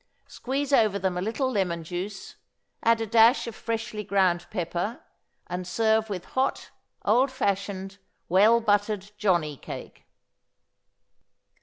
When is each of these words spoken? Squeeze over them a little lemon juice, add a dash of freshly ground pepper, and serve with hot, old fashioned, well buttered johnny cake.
Squeeze 0.25 0.73
over 0.73 0.97
them 0.97 1.15
a 1.15 1.21
little 1.21 1.51
lemon 1.51 1.83
juice, 1.83 2.33
add 2.81 3.01
a 3.01 3.05
dash 3.05 3.45
of 3.45 3.53
freshly 3.55 4.03
ground 4.03 4.47
pepper, 4.49 4.99
and 5.45 5.67
serve 5.67 6.09
with 6.09 6.25
hot, 6.25 6.71
old 7.05 7.31
fashioned, 7.31 7.99
well 8.27 8.59
buttered 8.61 9.11
johnny 9.19 9.55
cake. 9.55 10.05